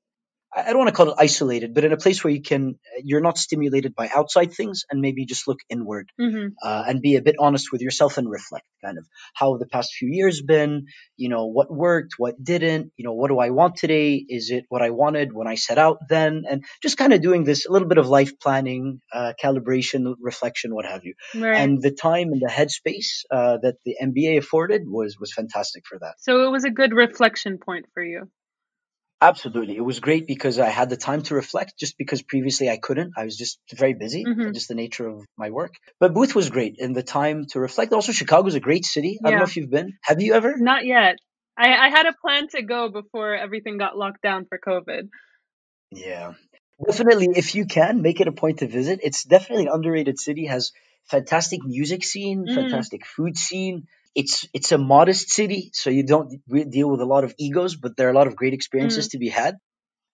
[0.54, 3.20] I don't want to call it isolated, but in a place where you can, you're
[3.20, 7.22] not stimulated by outside things, and maybe just look inward hmm uh, and be a
[7.22, 11.28] bit honest with yourself and reflect kind of how the past few years been you
[11.28, 14.24] know what worked what didn't you know what do i want today?
[14.28, 16.44] Is it what i wanted when i set out then?
[16.48, 20.74] And just kind of doing this a little bit of life planning uh, calibration reflection
[20.74, 21.14] what have you.
[21.34, 21.60] Right.
[21.60, 25.98] and the time and the headspace uh, that the mba afforded was was fantastic for
[25.98, 26.14] that.
[26.18, 28.30] So it was a good reflection point for you.
[29.20, 32.76] Absolutely it was great because i had the time to reflect just because previously i
[32.76, 34.54] couldn't i was just very busy Mhm.
[34.54, 37.92] just the nature of my work but booth was great and the time to reflect
[37.92, 40.84] also chicago's a great city i don't know if you've been have you ever Not
[40.86, 41.16] yet.
[41.56, 45.08] I, I had a plan to go before everything got locked down for COVID.
[45.90, 46.34] Yeah.
[46.86, 49.00] Definitely, if you can, make it a point to visit.
[49.02, 50.46] It's definitely an underrated city.
[50.46, 50.70] Has
[51.10, 52.54] fantastic music scene, Mm.
[52.54, 53.88] fantastic food scene.
[54.14, 57.76] It's it's a modest city, so you don't re- deal with a lot of egos,
[57.76, 59.56] but there are a lot of great experiences to be had.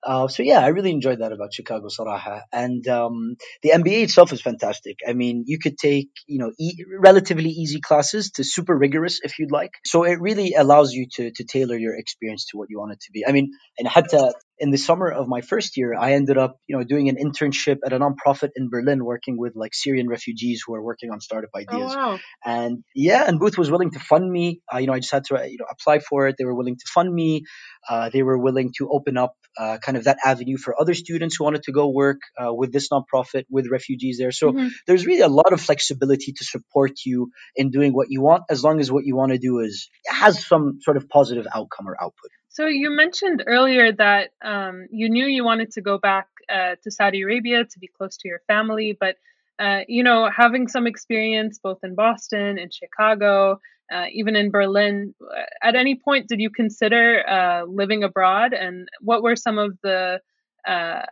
[0.02, 4.32] Uh, so yeah, I really enjoyed that about Chicago Saraha, and um, the MBA itself
[4.34, 4.98] is fantastic.
[5.08, 9.38] I mean, you could take you know e- relatively easy classes to super rigorous if
[9.38, 9.70] you'd like.
[9.84, 13.00] So it really allows you to to tailor your experience to what you want it
[13.00, 13.26] to be.
[13.26, 16.76] I mean, and hatta in the summer of my first year, I ended up you
[16.76, 20.74] know doing an internship at a nonprofit in Berlin, working with like Syrian refugees who
[20.74, 21.94] are working on startup Oh ideas.
[21.94, 22.18] wow.
[22.44, 24.60] And yeah, and Booth was willing to fund me.
[24.72, 26.36] Uh, you know, I just had to uh, you know apply for it.
[26.38, 27.44] They were willing to fund me.
[27.88, 31.36] Uh, they were willing to open up uh, kind of that avenue for other students
[31.36, 34.32] who wanted to go work uh, with this nonprofit with refugees there.
[34.32, 34.70] So Mhm.
[34.86, 38.64] there's really a lot of flexibility to support you in doing what you want, as
[38.64, 41.96] long as what you want to do is has some sort of positive outcome or
[42.00, 42.30] output.
[42.48, 46.90] So you mentioned earlier that um, you knew you wanted to go back uh, to
[46.90, 49.16] Saudi Arabia to be close to your family, but
[49.58, 53.60] uh, you know, having some experience both in Boston and Chicago,
[53.92, 58.52] uh, even in Berlin, uh, at any point did you consider uh, living abroad?
[58.52, 60.20] And what were some of the
[60.66, 61.02] uh,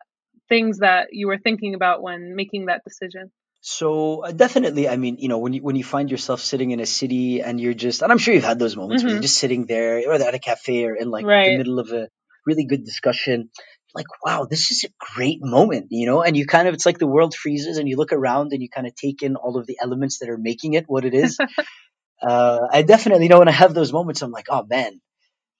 [0.48, 3.30] things that you were thinking about when making that decision?
[3.60, 6.80] So uh, definitely, I mean, you know, when you when you find yourself sitting in
[6.80, 9.14] a city and you're just, and I'm sure you've had those moments where Mhm.
[9.16, 12.08] you're just sitting there, or at a cafe, or in like the middle of a
[12.44, 13.50] really good discussion,
[13.94, 16.22] like, wow, this is a great moment, you know.
[16.22, 18.68] And you kind of, it's like the world freezes, and you look around and you
[18.68, 21.38] kind of take in all of the elements that are making it what it is.
[22.22, 25.00] uh, I definitely know when I have those moments, I'm like, oh man,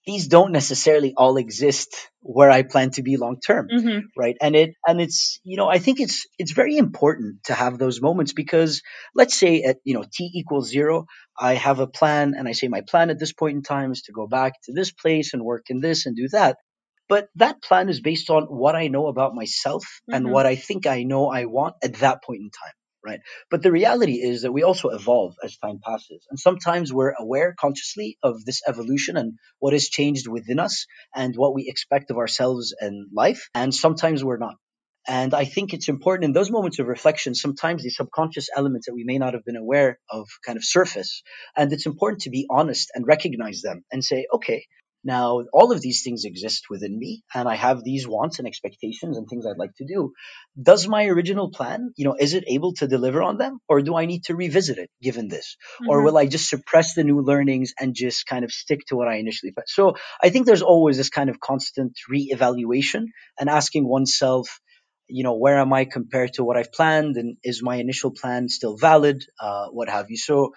[0.06, 3.98] these don't necessarily all exist where I plan to be long term, Mm-hmm.
[4.16, 4.36] right?
[4.40, 8.00] And it and it's you know I think it's it's very important to have those
[8.02, 8.82] moments because
[9.14, 11.06] let's say at you know t equals zero,
[11.38, 14.02] I have a plan and I say my plan at this point in time is
[14.04, 16.58] to go back to this place and work in this and do that.
[17.08, 20.30] But that plan is based on what I know about myself and Mm-hmm.
[20.30, 22.74] what I think I know I want at that point in time.
[23.04, 23.20] Right.
[23.50, 26.24] But the reality is that we also evolve as time passes.
[26.30, 31.34] And sometimes we're aware consciously of this evolution and what has changed within us and
[31.34, 33.48] what we expect of ourselves and life.
[33.56, 34.54] And sometimes we're not.
[35.08, 38.94] And I think it's important in those moments of reflection, sometimes the subconscious elements that
[38.94, 41.24] we may not have been aware of kind of surface.
[41.56, 44.64] And it's important to be honest and recognize them and say, okay,
[45.04, 49.16] now all of these things exist within me and I have these wants and expectations
[49.16, 50.12] and things I'd like to do.
[50.60, 53.96] Does my original plan, you know, is it able to deliver on them or do
[53.96, 55.56] I need to revisit it given this?
[55.86, 56.04] Or Mm-hmm.
[56.04, 59.16] will I just suppress the new learnings and just kind of stick to what I
[59.16, 59.68] initially planned?
[59.68, 64.60] So I think there's always this kind of constant re-evaluation and asking oneself,
[65.08, 68.48] you know, where am I compared to what I've planned, and is my initial plan
[68.48, 70.16] still valid, uh, what have you.
[70.16, 70.52] So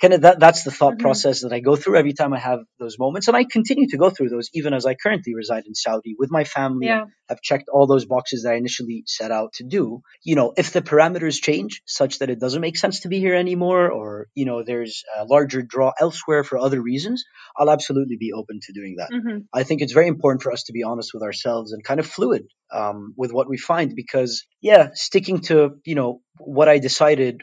[0.00, 1.02] kind of that that's the thought Mm-hmm.
[1.02, 3.96] process that I go through every time I have those moments, and I continue to
[3.98, 7.04] go through those even as I currently reside in Saudi with my family Yeah.
[7.28, 10.00] have checked all those boxes that I initially set out to do.
[10.22, 13.34] You know, if the parameters change such that it doesn't make sense to be here
[13.34, 17.24] anymore, or you know, there's a larger draw elsewhere for other reasons,
[17.56, 19.10] I'll absolutely be open to doing that.
[19.12, 19.38] Mm-hmm.
[19.52, 22.06] I think it's very important for us to be honest with ourselves and kind of
[22.06, 27.42] fluid um, with what we find because, yeah, sticking to you know what I decided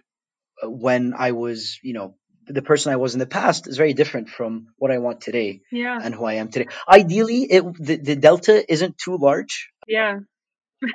[0.64, 2.16] uh, when I was, you know,
[2.47, 5.61] the person I was in the past is very different from what I want today
[5.71, 5.99] Yeah.
[6.03, 6.69] and who I am today.
[6.89, 9.71] Ideally, it the, the delta isn't too large.
[9.87, 10.21] Yeah.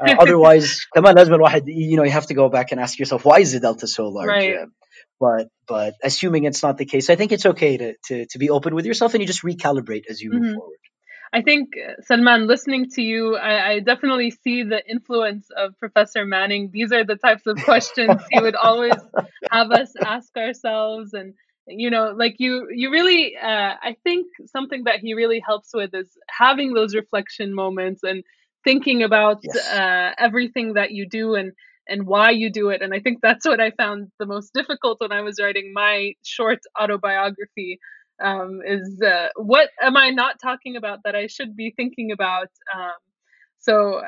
[0.02, 3.26] Uh, otherwise, كمان لازم الواحد, you know, you have to go back and ask yourself
[3.26, 4.28] why is the delta so large.
[4.30, 4.56] Right.
[4.56, 4.66] Uh,
[5.20, 8.50] but but assuming it's not the case, I think it's okay to to, to be
[8.50, 10.56] open with yourself and you just recalibrate as you move Mhm.
[10.56, 10.80] forward.
[11.33, 16.25] I think, uh, Salman, listening to you, I, I definitely see the influence of Professor
[16.25, 16.71] Manning.
[16.73, 19.05] These are the types of questions he would always
[19.51, 21.13] have us ask ourselves.
[21.15, 21.35] And,
[21.67, 25.95] you know, like you, you really, uh, I think something that he really helps with
[25.95, 28.25] is having those reflection moments and
[28.65, 29.73] thinking about Yes.
[29.73, 31.53] uh, everything that you do and,
[31.89, 32.83] and why you do it.
[32.83, 36.13] And I think that's what I found the most difficult when I was writing my
[36.25, 37.79] short autobiography
[38.21, 42.49] um, is uh, what am I not talking about that I should be thinking about?
[42.75, 42.93] Um,
[43.61, 44.01] so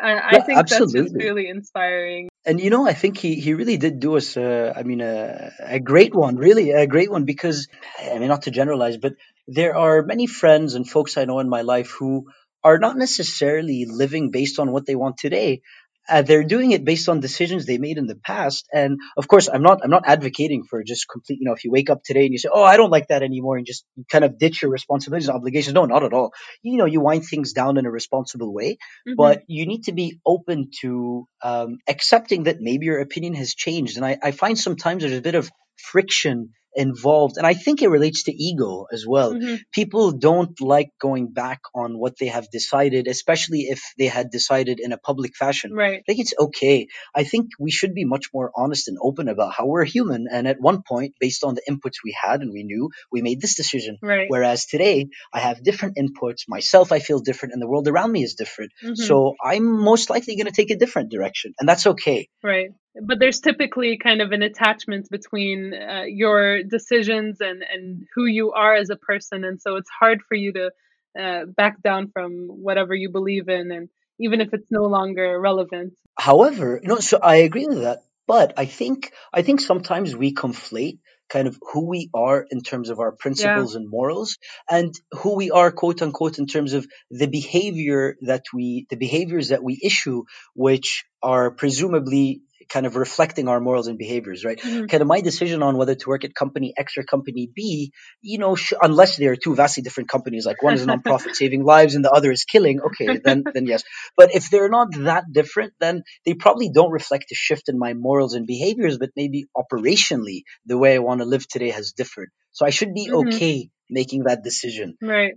[0.00, 2.28] I, I Yeah, think that's just really inspiring.
[2.44, 5.50] And you know, I think he, he really did do us, uh, I mean, a,
[5.60, 7.68] a great one, really, a great one, because,
[8.00, 9.14] I mean, not to generalize, but
[9.48, 12.28] there are many friends and folks I know in my life who
[12.62, 15.62] are not necessarily living based on what they want today.
[16.08, 19.48] Uh, they're doing it based on decisions they made in the past, and of course,
[19.48, 19.80] I'm not.
[19.82, 21.38] I'm not advocating for just complete.
[21.40, 23.22] You know, if you wake up today and you say, "Oh, I don't like that
[23.22, 25.74] anymore," and just kind of ditch your responsibilities and obligations.
[25.74, 26.32] No, not at all.
[26.62, 29.16] You know, you wind things down in a responsible way, Mhm.
[29.16, 33.96] but you need to be open to um, accepting that maybe your opinion has changed.
[33.96, 37.88] And I, I find sometimes there's a bit of friction involved, and I think it
[37.88, 39.34] relates to ego as well.
[39.34, 39.60] Mhm.
[39.72, 44.78] People don't like going back on what they have decided, especially if they had decided
[44.80, 45.72] in a public fashion.
[45.72, 46.00] Right.
[46.00, 46.88] I think it's okay.
[47.14, 50.26] I think we should be much more honest and open about how we're human.
[50.30, 53.40] And at one point, based on the inputs we had and we knew, we made
[53.40, 53.98] this decision.
[54.02, 54.28] Right.
[54.28, 56.40] Whereas today, I have different inputs.
[56.48, 58.72] Myself, I feel different, and the world around me is different.
[58.84, 58.96] Mhm.
[58.96, 62.28] So I'm most likely going to take a different direction, and that's okay.
[62.42, 62.70] Right.
[63.02, 68.52] But there's typically kind of an attachment between uh, your decisions and, and who you
[68.52, 69.44] are as a person.
[69.44, 70.70] And so it's hard for you to
[71.18, 75.94] uh, back down from whatever you believe in, and even if it's no longer relevant.
[76.18, 80.98] However, no, so I agree with that, but I think I think sometimes we conflate
[81.28, 84.38] kind of who we are in terms of our principles and morals
[84.70, 89.48] and who we are quote unquote in terms of the behavior that we the behaviors
[89.48, 94.88] that we issue which are presumably kind of reflecting our morals and behaviors right Mhm.
[94.88, 98.38] kind of my decision on whether to work at company X or company B, you
[98.38, 101.64] know, sh- unless they are two vastly different companies, like one is a nonprofit saving
[101.64, 103.82] lives and the other is killing, okay, then then yes.
[104.16, 107.94] But if they're not that different, then they probably don't reflect a shift in my
[107.94, 112.30] morals and behaviors, but maybe operationally the way I want to live today has differed.
[112.52, 113.26] So I should be Mhm.
[113.28, 114.98] okay making that decision.
[115.02, 115.34] Right.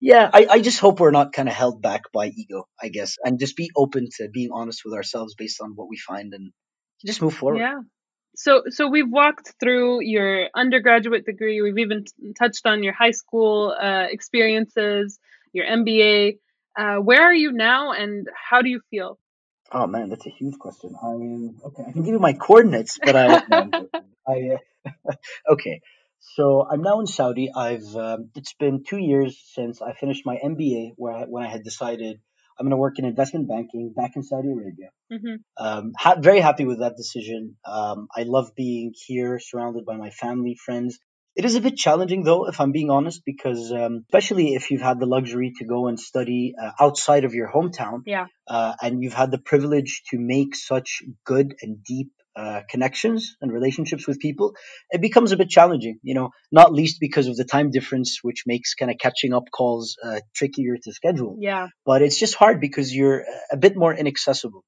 [0.00, 3.16] Yeah, I, I just hope we're not kind of held back by ego, I guess,
[3.24, 6.52] and just be open to being honest with ourselves based on what we find and
[7.06, 7.58] just move forward.
[7.58, 7.80] Yeah.
[8.36, 11.60] So so we've walked through your undergraduate degree.
[11.62, 15.18] We've even t- touched on your high school uh, experiences,
[15.52, 16.38] your MBA.
[16.78, 19.18] Uh, where are you now, and how do you feel?
[19.72, 20.94] Oh man, that's a huge question.
[21.02, 23.70] I mean, okay, I can give you my coordinates, but I, no,
[24.28, 24.56] I
[24.86, 25.12] uh,
[25.52, 25.80] okay.
[26.20, 27.50] So I'm now in Saudi.
[27.54, 31.48] I've um, it's been two years since I finished my MBA, where I, when I
[31.48, 32.20] had decided
[32.60, 34.90] I'm going to work in investment banking back in Saudi Arabia.
[35.10, 35.36] Mm-hmm.
[35.56, 37.56] Um, ha- very happy with that decision.
[37.64, 40.98] Um, I love being here, surrounded by my family, friends.
[41.34, 44.82] It is a bit challenging, though, if I'm being honest, because um, especially if you've
[44.82, 49.02] had the luxury to go and study uh, outside of your hometown, yeah, uh, and
[49.02, 54.18] you've had the privilege to make such good and deep uh, connections and relationships with
[54.18, 54.54] people,
[54.90, 58.44] it becomes a bit challenging, you know, not least because of the time difference, which
[58.46, 61.36] makes kind of catching up calls uh, trickier to schedule.
[61.38, 61.68] Yeah.
[61.84, 64.64] But it's just hard because you're a bit more inaccessible.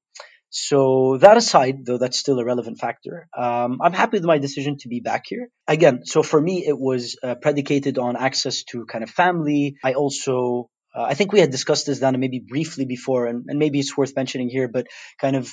[0.55, 4.77] So that aside, though that's still a relevant factor, um, I'm happy with my decision
[4.81, 5.49] to be back here.
[5.67, 9.77] Again, so for me, it was uh, predicated on access to kind of family.
[9.83, 13.57] I also, uh, I think we had discussed this, Dana, maybe briefly before, and, and
[13.57, 14.85] maybe it's worth mentioning here, but
[15.19, 15.49] kind of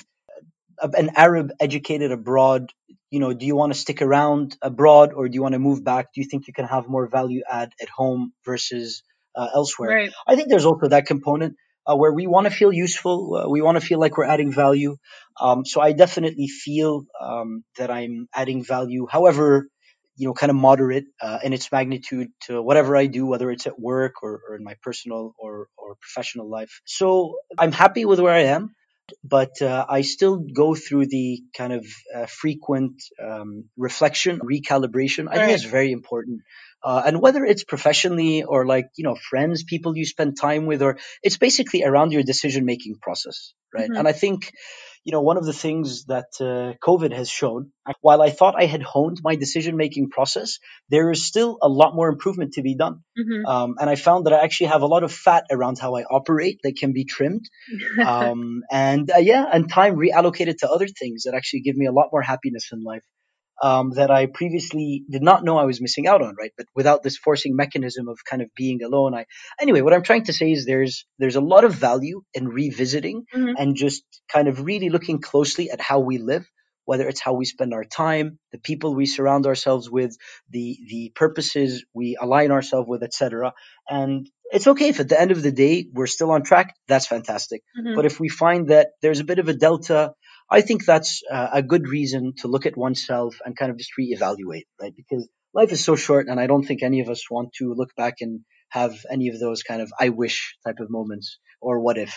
[0.81, 2.71] an Arab educated abroad,
[3.09, 5.83] you know, do you want to stick around abroad or do you want to move
[5.83, 6.13] back?
[6.13, 9.03] Do you think you can have more value add at home versus
[9.35, 9.89] uh, elsewhere?
[9.89, 10.13] Right.
[10.27, 11.55] I think there's also that component
[11.85, 13.35] uh, where we want to feel useful.
[13.35, 14.97] Uh, we want to feel like we're adding value.
[15.39, 19.07] Um, so I definitely feel um, that I'm adding value.
[19.09, 19.67] However,
[20.15, 23.65] you know, kind of moderate uh, in its magnitude to whatever I do, whether it's
[23.65, 26.81] at work or, or in my personal or, or professional life.
[26.85, 28.75] So I'm happy with where I am
[29.23, 31.85] but uh, I still go through the kind of
[32.15, 35.27] uh, frequent um, reflection, recalibration.
[35.27, 35.45] I right.
[35.45, 36.41] think it's very important.
[36.83, 40.81] Uh, and whether it's professionally or like, you know, friends, people you spend time with,
[40.81, 43.89] or it's basically around your decision making process, right?
[43.89, 43.97] Mm-hmm.
[43.97, 44.51] And I think
[45.03, 47.71] you know, one of the things that uh, COVID has shown,
[48.01, 51.95] while I thought I had honed my decision making process, there is still a lot
[51.95, 53.03] more improvement to be done.
[53.17, 53.45] Mm-hmm.
[53.45, 56.03] Um, and I found that I actually have a lot of fat around how I
[56.03, 57.49] operate that can be trimmed.
[58.05, 61.91] um, and uh, yeah, and time reallocated to other things that actually give me a
[61.91, 63.03] lot more happiness in life
[63.61, 66.51] um, that I previously did not know I was missing out on, right?
[66.57, 69.25] But without this forcing mechanism of kind of being alone, I
[69.59, 69.81] anyway.
[69.81, 73.53] What I'm trying to say is there's there's a lot of value in revisiting mm-hmm.
[73.57, 76.49] and just kind of really looking closely at how we live,
[76.85, 80.17] whether it's how we spend our time, the people we surround ourselves with,
[80.49, 83.53] the the purposes we align ourselves with, etc.
[83.87, 86.75] And it's okay if at the end of the day we're still on track.
[86.87, 87.61] That's fantastic.
[87.79, 87.95] Mm-hmm.
[87.95, 90.13] But if we find that there's a bit of a delta
[90.51, 93.91] I think that's uh, a good reason to look at oneself and kind of just
[93.97, 94.93] reevaluate, right?
[94.93, 97.95] Because life is so short, and I don't think any of us want to look
[97.95, 101.97] back and have any of those kind of I wish type of moments or what
[101.97, 102.13] if.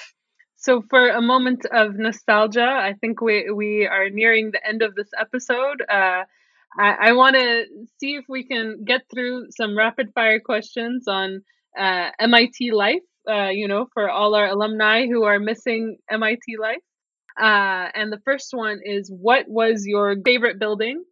[0.57, 4.97] So, for a moment of nostalgia, I think we we are nearing the end of
[4.97, 5.82] this episode.
[5.89, 6.24] Uh,
[6.76, 7.66] I, I want to
[8.01, 11.43] see if we can get through some rapid fire questions on
[11.78, 13.03] uh, MIT life.
[13.30, 16.82] Uh, you know, for all our alumni who are missing MIT life.
[17.39, 21.05] Uh, and the first one is what was your favorite building?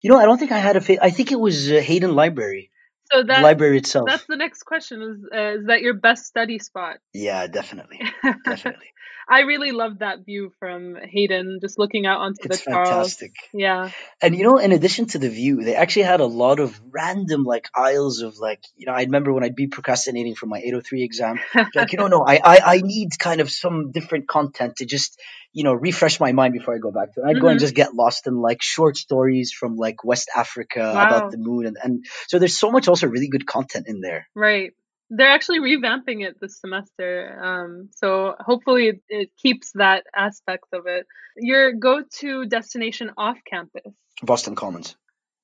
[0.00, 1.04] You know, I don't think I had a favorite.
[1.04, 2.70] I think it was uh, Hayden Library.
[3.12, 4.08] So that library itself.
[4.08, 5.02] That's the next question.
[5.02, 6.96] Is uh, is that your best study spot?
[7.12, 8.00] Yeah, definitely,
[8.44, 8.91] definitely.
[9.28, 12.88] I really loved that view from Hayden, just looking out onto it's the Charles.
[12.88, 13.34] fantastic.
[13.52, 13.90] Yeah.
[14.20, 17.44] And you know, in addition to the view, they actually had a lot of random
[17.44, 21.02] like aisles of like, you know, I remember when I'd be procrastinating for my 803
[21.02, 21.40] exam,
[21.74, 25.20] like, you know, I, I I need kind of some different content to just
[25.52, 27.24] you know, refresh my mind before I go back to it.
[27.24, 27.40] I mm-hmm.
[27.40, 27.64] go and mm-hmm.
[27.64, 31.06] just get lost in like short stories from like West Africa wow.
[31.06, 31.66] about the moon.
[31.66, 34.28] And, and so there's so much also really good content in there.
[34.34, 34.72] Right.
[35.14, 37.38] They're actually revamping it this semester.
[37.42, 41.06] Um, so hopefully it, it keeps that aspect of it.
[41.36, 43.92] Your go to destination off campus?
[44.22, 44.96] Boston Commons.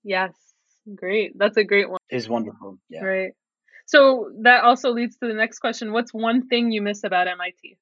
[0.05, 0.33] Yes.
[0.95, 1.39] Great.
[1.39, 1.99] That's a great one.
[2.09, 2.79] It's wonderful.
[2.89, 3.05] Yeah.
[3.05, 3.33] Right.
[3.87, 5.93] So that also leads to the next question.
[5.93, 7.77] What's one thing you miss about MIT?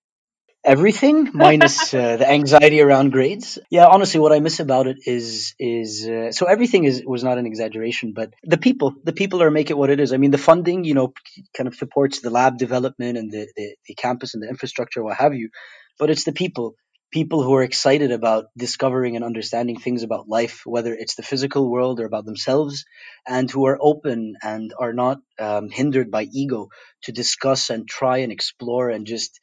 [0.67, 3.59] Everything minus uh, the anxiety around grades.
[3.71, 7.39] Yeah, honestly, what I miss about it is is uh, so everything is was not
[7.39, 10.13] an exaggeration, but the people, the people are make it what it is.
[10.13, 11.15] I mean, the funding, you know,
[11.57, 15.17] kind of supports the lab development and the, the, the campus and the infrastructure, what
[15.17, 15.51] have you,
[15.99, 16.75] but it's the people.
[17.13, 21.71] People who are excited about discovering and understanding things about life, whether it's the physical
[21.71, 22.85] world or about themselves,
[23.27, 26.69] and who are open and are not um, hindered by ego
[27.05, 29.39] to discuss and try and explore and just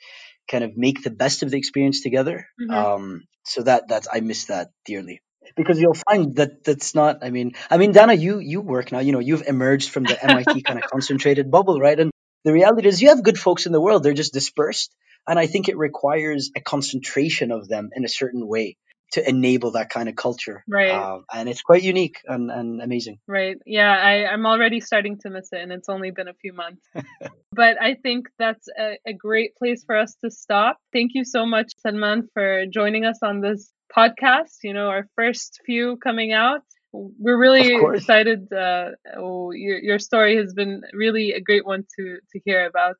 [0.50, 2.48] kind of make the best of the experience together.
[2.60, 2.72] Mm-hmm.
[2.72, 5.22] Um, so that that's I miss that dearly
[5.56, 7.20] because you'll find that that's not.
[7.24, 9.00] I mean, I mean, Dana, you you work now.
[9.00, 12.00] You know, you've emerged from the MIT kind of concentrated bubble, right?
[12.00, 12.12] And
[12.46, 14.04] the reality is, you have good folks in the world.
[14.04, 14.94] They're just dispersed,
[15.28, 18.78] and I think it requires a concentration of them in a certain way
[19.14, 20.64] to enable that kind of culture.
[20.68, 20.92] Right.
[20.92, 23.20] Uh, and it's quite unique and, and amazing.
[23.28, 23.58] Right.
[23.66, 26.82] Yeah, I, I'm already starting to miss it, and it's only been a few months.
[27.52, 30.78] but I think that's a, a great place for us to stop.
[30.92, 34.58] Thank you so much, Salman, for joining us on this podcast.
[34.64, 36.62] You know, our first few coming out.
[36.92, 38.52] we're really excited.
[38.52, 42.96] Uh, oh, your your story has been really a great one to to hear about.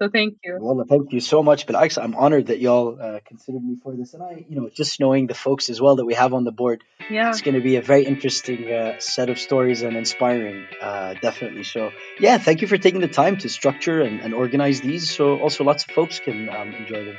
[0.00, 0.56] So thank you.
[0.58, 2.02] Well, thank you so much, Bilax.
[2.02, 5.26] I'm honored that y'all uh, considered me for this, and I, you know, just knowing
[5.26, 7.76] the folks as well that we have on the board, yeah, it's going to be
[7.76, 11.64] a very interesting uh, set of stories and inspiring, uh, definitely.
[11.64, 15.38] So, yeah, thank you for taking the time to structure and, and organize these, so
[15.38, 17.18] also lots of folks can um, enjoy them.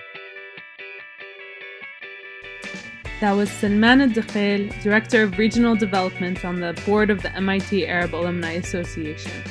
[3.20, 4.10] That was Salman Al
[4.82, 9.44] Director of Regional Development on the board of the MIT Arab Alumni Association.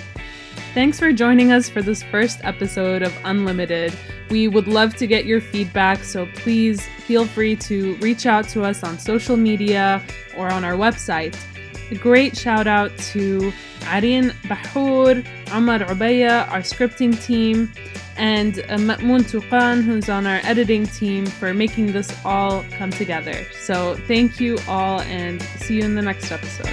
[0.73, 3.93] Thanks for joining us for this first episode of Unlimited.
[4.31, 8.63] We would love to get your feedback, so please feel free to reach out to
[8.63, 10.01] us on social media
[10.37, 11.37] or on our website.
[11.91, 17.73] A great shout out to Areen Bahour, Amar Ubaya, our scripting team,
[18.17, 23.45] and Ma'moon Tuqan, who's on our editing team, for making this all come together.
[23.61, 26.71] So thank you all, and see you in the next episode.